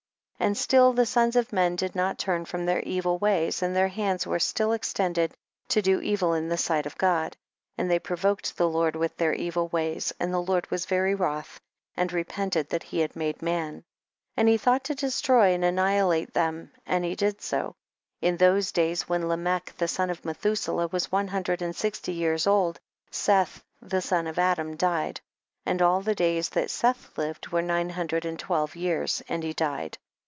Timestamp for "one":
21.11-21.27